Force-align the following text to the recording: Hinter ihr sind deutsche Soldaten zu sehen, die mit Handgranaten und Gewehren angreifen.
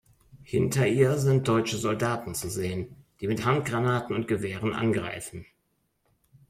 Hinter 0.41 0.87
ihr 0.87 1.15
sind 1.19 1.47
deutsche 1.47 1.77
Soldaten 1.77 2.33
zu 2.33 2.49
sehen, 2.49 2.95
die 3.19 3.27
mit 3.27 3.45
Handgranaten 3.45 4.15
und 4.15 4.27
Gewehren 4.27 4.73
angreifen. 4.73 5.45